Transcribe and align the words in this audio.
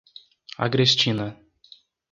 Agrestina 0.67 1.27